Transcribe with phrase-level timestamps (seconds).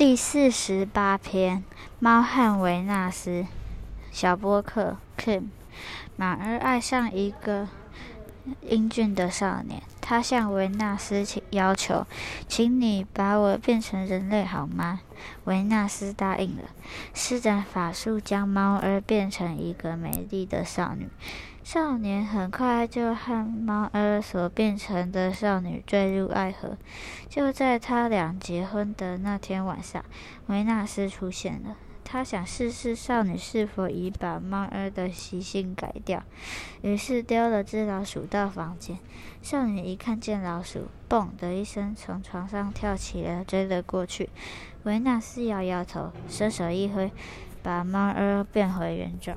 [0.00, 1.62] 第四十八篇：
[1.98, 3.44] 猫和维纳斯。
[4.10, 5.48] 小波克 Kim，
[6.16, 7.68] 马儿爱上一个
[8.62, 12.06] 英俊的少年，他向维纳斯请要求
[12.48, 15.00] ：“请你把我变成人类好吗？”
[15.44, 16.70] 维纳斯答应了，
[17.12, 21.10] 施展法术将猫儿变成一个美丽的少女。
[21.72, 26.76] 少年很快就和猫儿所变成的少女坠入爱河。
[27.28, 30.04] 就在他俩结婚的那天晚上，
[30.48, 31.76] 维纳斯出现了。
[32.02, 36.24] 他想试试少女是否已把猫儿的习性改掉，
[36.82, 38.98] 于是丢了只老鼠到房间。
[39.40, 44.28] 少女一看见老鼠，嘣的一声从床上跳起来，追了过去。
[44.82, 47.12] 维纳斯摇摇头，伸手一挥，
[47.62, 49.36] 把猫儿变回原状。